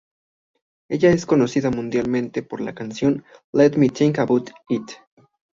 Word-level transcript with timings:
Ella 0.89 1.11
es 1.11 1.27
conocida 1.27 1.69
mundialmente 1.69 2.41
por 2.41 2.59
la 2.59 2.73
canción 2.73 3.23
"Let 3.53 3.73
Me 3.77 3.87
Think 3.89 4.17
About 4.17 4.49
It". 4.67 4.93